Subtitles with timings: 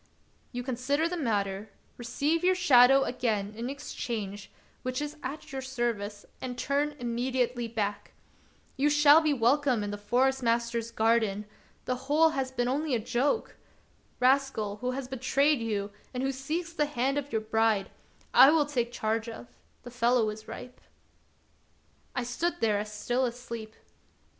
[0.51, 6.25] You consider the matter, receive your shadow again in exchange, which is at your service,
[6.41, 8.13] and turn immediately back.
[8.77, 11.45] You shall be welcome in the Forest master's garden;
[11.85, 13.57] the whole has been only a joke.
[14.19, 17.91] Rascal, who has betrayed you, and who seeks the hand of your bride,
[18.33, 19.49] I will take charge of;
[19.83, 20.81] the fellow is ripe."
[22.15, 23.75] I stood there as still asleep.